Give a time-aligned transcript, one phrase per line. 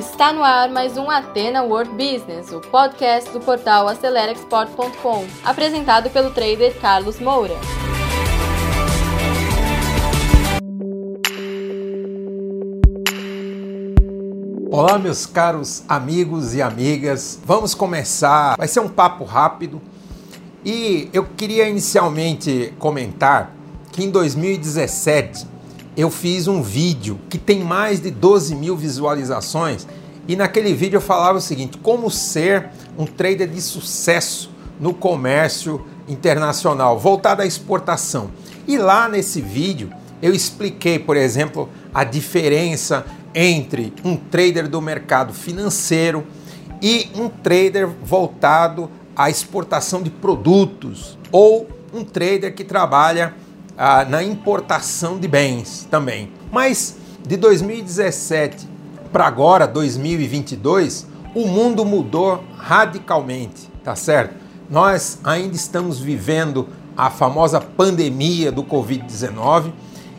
[0.00, 6.30] Está no ar mais um Atena World Business, o podcast do portal AceleraExport.com, apresentado pelo
[6.30, 7.52] trader Carlos Moura.
[14.70, 17.38] Olá, meus caros amigos e amigas.
[17.44, 18.56] Vamos começar.
[18.56, 19.82] Vai ser um papo rápido.
[20.64, 23.54] E eu queria inicialmente comentar
[23.92, 25.60] que em 2017
[25.96, 29.86] eu fiz um vídeo que tem mais de 12 mil visualizações.
[30.30, 34.48] E naquele vídeo eu falava o seguinte: como ser um trader de sucesso
[34.78, 38.30] no comércio internacional, voltado à exportação.
[38.64, 39.90] E lá nesse vídeo
[40.22, 43.04] eu expliquei, por exemplo, a diferença
[43.34, 46.24] entre um trader do mercado financeiro
[46.80, 53.34] e um trader voltado à exportação de produtos ou um trader que trabalha
[53.76, 56.30] ah, na importação de bens também.
[56.52, 56.94] Mas
[57.26, 58.69] de 2017
[59.12, 64.34] para agora, 2022, o mundo mudou radicalmente, tá certo?
[64.70, 69.72] Nós ainda estamos vivendo a famosa pandemia do Covid-19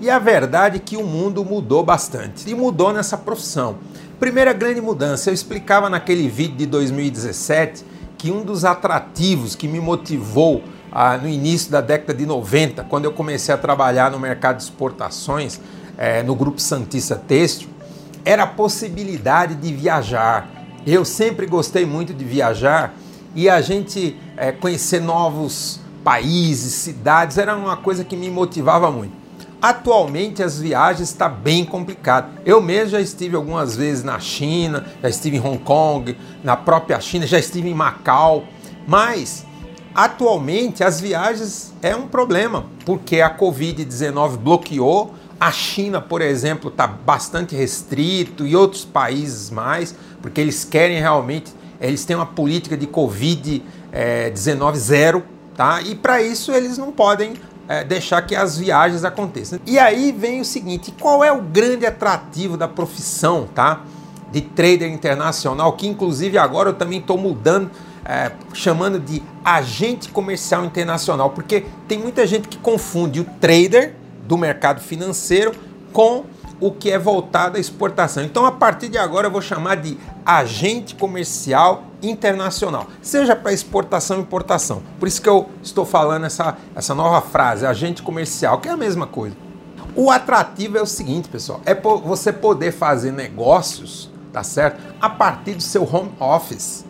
[0.00, 3.76] e a verdade é que o mundo mudou bastante e mudou nessa profissão.
[4.20, 7.84] Primeira grande mudança, eu explicava naquele vídeo de 2017
[8.18, 13.06] que um dos atrativos que me motivou ah, no início da década de 90, quando
[13.06, 15.60] eu comecei a trabalhar no mercado de exportações
[15.96, 17.68] eh, no Grupo Santista Têxtil,
[18.24, 20.48] era a possibilidade de viajar.
[20.86, 22.94] Eu sempre gostei muito de viajar
[23.34, 29.24] e a gente eh, conhecer novos países, cidades, era uma coisa que me motivava muito.
[29.60, 32.38] Atualmente as viagens está bem complicado.
[32.44, 37.00] Eu mesmo já estive algumas vezes na China, já estive em Hong Kong, na própria
[37.00, 38.44] China, já estive em Macau,
[38.86, 39.46] mas
[39.94, 46.86] atualmente as viagens é um problema, porque a Covid-19 bloqueou, a China, por exemplo, está
[46.86, 52.86] bastante restrito e outros países mais, porque eles querem realmente, eles têm uma política de
[52.86, 53.62] Covid-19
[53.92, 54.32] eh,
[54.76, 55.22] zero,
[55.56, 55.82] tá?
[55.82, 57.34] E para isso eles não podem
[57.68, 59.58] é, deixar que as viagens aconteçam.
[59.66, 63.82] E aí vem o seguinte: qual é o grande atrativo da profissão, tá?
[64.30, 67.70] De trader internacional, que inclusive agora eu também estou mudando,
[68.04, 73.94] é, chamando de agente comercial internacional, porque tem muita gente que confunde o trader
[74.26, 75.52] do mercado financeiro
[75.92, 76.24] com
[76.60, 78.22] o que é voltado à exportação.
[78.22, 84.18] Então, a partir de agora, eu vou chamar de agente comercial internacional, seja para exportação
[84.18, 84.82] e importação.
[84.98, 88.76] Por isso que eu estou falando essa, essa nova frase, agente comercial, que é a
[88.76, 89.36] mesma coisa.
[89.96, 94.80] O atrativo é o seguinte, pessoal, é você poder fazer negócios, tá certo?
[95.00, 96.84] A partir do seu home office,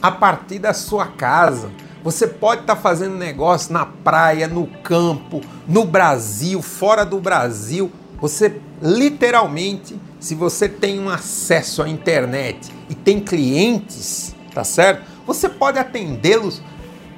[0.00, 1.70] a partir da sua casa.
[2.06, 7.90] Você pode estar tá fazendo negócio na praia, no campo, no Brasil, fora do Brasil.
[8.20, 15.02] Você literalmente, se você tem um acesso à internet e tem clientes, tá certo?
[15.26, 16.62] Você pode atendê-los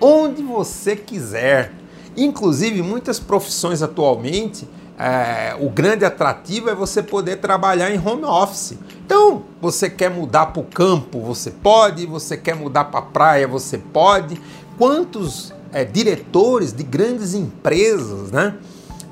[0.01, 1.71] onde você quiser.
[2.17, 4.67] Inclusive, muitas profissões atualmente,
[4.99, 8.79] é, o grande atrativo é você poder trabalhar em home office.
[9.05, 13.47] Então, você quer mudar para o campo, você pode, você quer mudar para a praia,
[13.47, 14.41] você pode.
[14.79, 18.55] Quantos é, diretores de grandes empresas, né?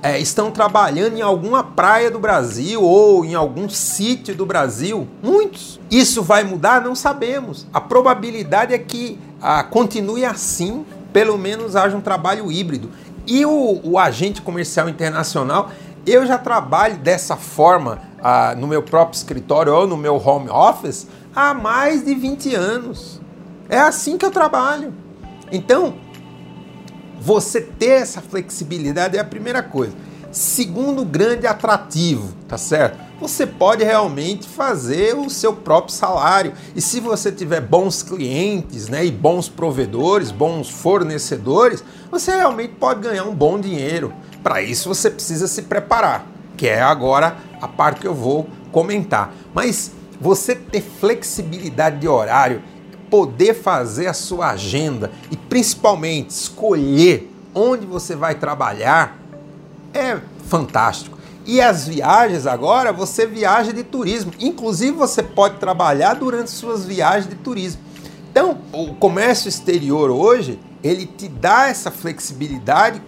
[0.06, 5.08] é, estão trabalhando em alguma praia do Brasil ou em algum sítio do Brasil?
[5.20, 5.80] Muitos.
[5.90, 6.80] Isso vai mudar?
[6.80, 7.66] Não sabemos.
[7.72, 12.88] A probabilidade é que ah, continue assim, pelo menos haja um trabalho híbrido.
[13.26, 15.70] E o, o agente comercial internacional,
[16.06, 21.08] eu já trabalho dessa forma ah, no meu próprio escritório ou no meu home office
[21.34, 23.20] há mais de 20 anos.
[23.68, 24.94] É assim que eu trabalho.
[25.50, 25.94] Então,
[27.20, 29.94] você ter essa flexibilidade é a primeira coisa.
[30.30, 32.98] Segundo grande atrativo, tá certo?
[33.20, 36.52] Você pode realmente fazer o seu próprio salário.
[36.74, 43.00] E se você tiver bons clientes, né, e bons provedores, bons fornecedores, você realmente pode
[43.00, 44.12] ganhar um bom dinheiro.
[44.42, 46.26] Para isso você precisa se preparar,
[46.56, 49.32] que é agora a parte que eu vou comentar.
[49.54, 49.90] Mas
[50.20, 52.62] você ter flexibilidade de horário
[53.10, 59.18] poder fazer a sua agenda e principalmente escolher onde você vai trabalhar
[59.94, 61.16] é fantástico.
[61.46, 64.32] E as viagens agora, você viaja de turismo.
[64.40, 67.80] Inclusive, você pode trabalhar durante suas viagens de turismo.
[68.30, 73.00] Então, o comércio exterior hoje, ele te dá essa flexibilidade,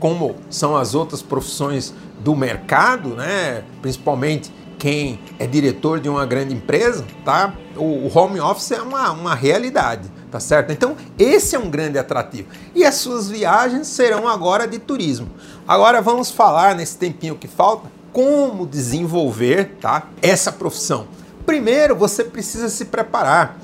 [0.00, 3.62] como são as outras profissões do mercado, né?
[3.80, 7.54] principalmente quem é diretor de uma grande empresa, tá?
[7.76, 10.72] O, home office é uma, uma realidade, tá certo?
[10.72, 12.48] Então, esse é um grande atrativo.
[12.74, 15.28] E as suas viagens serão agora de turismo.
[15.66, 20.08] Agora vamos falar nesse tempinho que falta como desenvolver, tá?
[20.22, 21.06] Essa profissão.
[21.44, 23.58] Primeiro, você precisa se preparar.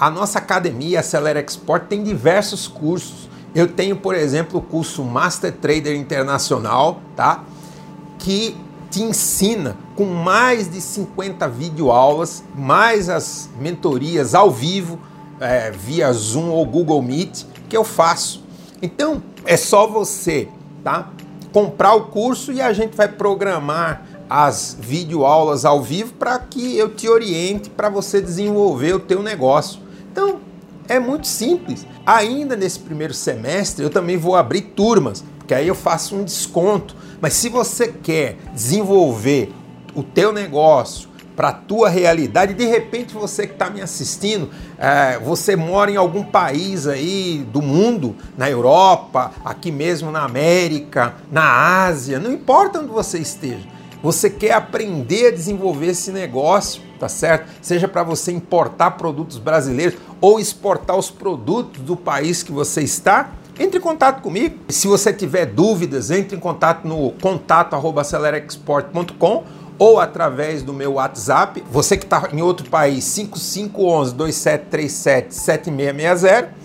[0.00, 3.28] A nossa academia Acelera Export tem diversos cursos.
[3.54, 7.44] Eu tenho, por exemplo, o curso Master Trader Internacional, tá?
[8.18, 8.56] Que
[8.90, 14.98] te ensina com mais de 50 videoaulas, mais as mentorias ao vivo,
[15.40, 18.44] é, via Zoom ou Google Meet, que eu faço.
[18.80, 20.48] Então, é só você,
[20.82, 21.10] tá?
[21.52, 26.94] Comprar o curso e a gente vai programar as videoaulas ao vivo para que eu
[26.94, 29.80] te oriente para você desenvolver o teu negócio.
[30.12, 30.40] Então,
[30.88, 31.86] é muito simples.
[32.04, 36.94] Ainda nesse primeiro semestre, eu também vou abrir turmas, porque aí eu faço um desconto.
[37.22, 39.50] Mas se você quer desenvolver
[39.94, 45.18] o teu negócio para a tua realidade, de repente você que está me assistindo, é,
[45.18, 51.86] você mora em algum país aí do mundo, na Europa, aqui mesmo na América, na
[51.86, 57.50] Ásia, não importa onde você esteja você quer aprender a desenvolver esse negócio, tá certo?
[57.60, 63.32] Seja para você importar produtos brasileiros ou exportar os produtos do país que você está,
[63.58, 64.56] entre em contato comigo.
[64.68, 69.44] Se você tiver dúvidas, entre em contato no contato@acelerexport.com
[69.78, 71.62] ou através do meu WhatsApp.
[71.70, 76.58] Você que está em outro país, 5511 2737 7660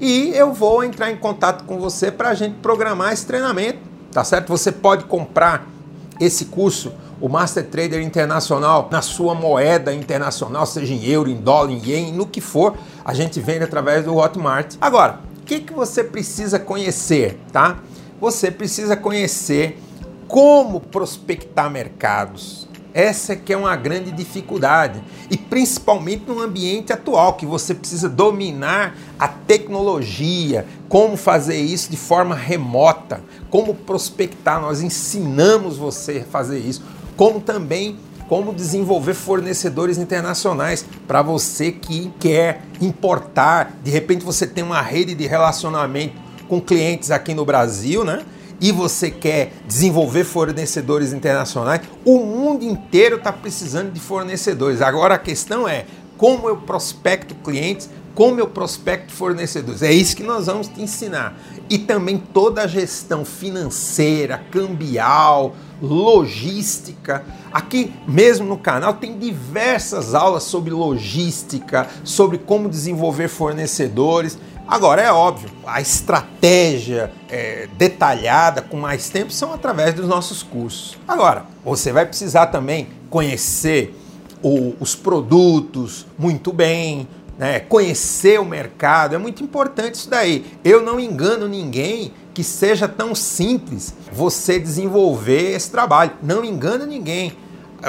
[0.00, 4.24] e eu vou entrar em contato com você para a gente programar esse treinamento, tá
[4.24, 4.48] certo?
[4.48, 5.66] Você pode comprar
[6.18, 6.90] esse curso,
[7.20, 12.12] o Master Trader Internacional, na sua moeda internacional, seja em euro, em dólar, em ien,
[12.12, 14.76] no que for, a gente vende através do Hotmart.
[14.80, 15.20] Agora,
[15.50, 17.80] que, que você precisa conhecer, tá?
[18.20, 19.82] Você precisa conhecer
[20.28, 22.68] como prospectar mercados.
[22.94, 28.08] Essa é que é uma grande dificuldade e principalmente no ambiente atual que você precisa
[28.08, 36.30] dominar a tecnologia, como fazer isso de forma remota, como prospectar, nós ensinamos você a
[36.30, 36.80] fazer isso,
[37.16, 37.98] como também
[38.30, 45.16] como desenvolver fornecedores internacionais para você que quer importar, de repente você tem uma rede
[45.16, 46.14] de relacionamento
[46.46, 48.22] com clientes aqui no Brasil, né?
[48.60, 54.80] E você quer desenvolver fornecedores internacionais, o mundo inteiro está precisando de fornecedores.
[54.80, 55.86] Agora a questão é
[56.16, 59.82] como eu prospecto clientes como eu prospecto fornecedores.
[59.82, 61.38] É isso que nós vamos te ensinar.
[61.70, 67.24] E também toda a gestão financeira, cambial, logística.
[67.52, 74.38] Aqui mesmo no canal tem diversas aulas sobre logística, sobre como desenvolver fornecedores.
[74.66, 80.96] Agora, é óbvio, a estratégia é, detalhada, com mais tempo, são através dos nossos cursos.
[81.08, 83.96] Agora, você vai precisar também conhecer
[84.42, 87.08] o, os produtos muito bem,
[87.40, 90.44] né, conhecer o mercado, é muito importante isso daí.
[90.62, 96.10] Eu não engano ninguém que seja tão simples você desenvolver esse trabalho.
[96.22, 97.32] Não engana ninguém.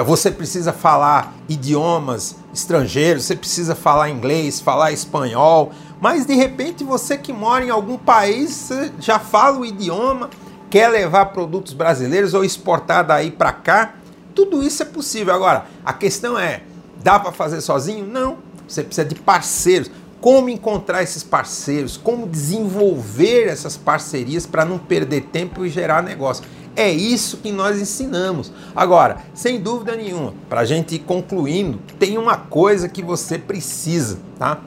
[0.06, 5.70] Você precisa falar idiomas estrangeiros, você precisa falar inglês, falar espanhol,
[6.00, 10.30] mas de repente você que mora em algum país já fala o idioma,
[10.70, 13.96] quer levar produtos brasileiros ou exportar daí para cá,
[14.34, 15.34] tudo isso é possível.
[15.34, 16.62] Agora, a questão é,
[17.04, 18.06] dá para fazer sozinho?
[18.06, 19.90] Não você precisa de parceiros.
[20.20, 21.96] Como encontrar esses parceiros?
[21.96, 26.44] Como desenvolver essas parcerias para não perder tempo e gerar negócio?
[26.74, 28.52] É isso que nós ensinamos.
[28.74, 34.18] Agora, sem dúvida nenhuma, para a gente ir concluindo, tem uma coisa que você precisa,
[34.38, 34.60] tá?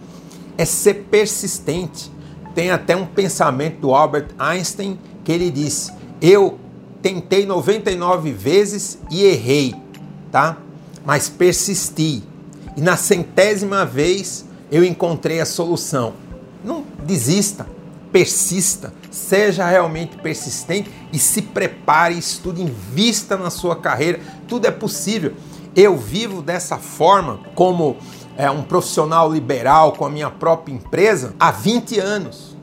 [0.58, 2.12] É ser persistente.
[2.54, 6.60] Tem até um pensamento do Albert Einstein que ele disse: Eu
[7.02, 9.74] tentei 99 vezes e errei,
[10.32, 10.58] tá?
[11.06, 12.24] Mas persisti
[12.76, 16.14] e na centésima vez eu encontrei a solução.
[16.64, 17.68] Não desista,
[18.12, 24.20] persista, seja realmente persistente e se prepare, estude, invista na sua carreira.
[24.48, 25.34] Tudo é possível.
[25.76, 27.98] Eu vivo dessa forma como
[28.38, 32.56] é, um profissional liberal com a minha própria empresa há 20 anos.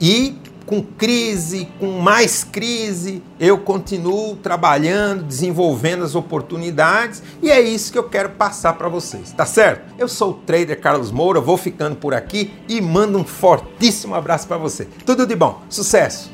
[0.00, 7.92] E com crise, com mais crise, eu continuo trabalhando, desenvolvendo as oportunidades e é isso
[7.92, 9.94] que eu quero passar para vocês, tá certo?
[9.98, 14.46] Eu sou o trader Carlos Moura, vou ficando por aqui e mando um fortíssimo abraço
[14.46, 14.86] para você.
[15.04, 16.30] Tudo de bom, sucesso!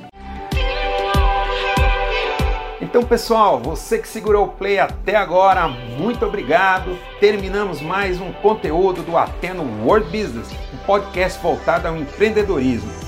[2.80, 6.96] Então, pessoal, você que segurou o play até agora, muito obrigado.
[7.20, 13.07] Terminamos mais um conteúdo do Ateno World Business, um podcast voltado ao empreendedorismo.